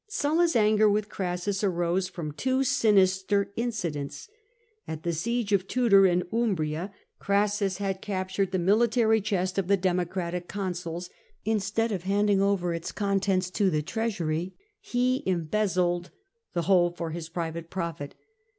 [0.07, 4.29] Sulla's anger with Crassus arose from two sinister incidents.
[4.87, 9.59] At the siege of Tuder in Umbria, Crassus i68 CKASSUS had captured the military chest
[9.59, 11.13] of the Democratic etinsnls i
[11.45, 16.09] instead of handing over its contents to the treasury, he embezzled
[16.53, 18.15] the whole for his private profit.